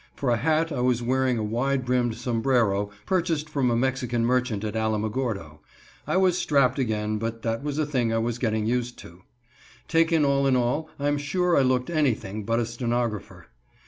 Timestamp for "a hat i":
0.31-0.79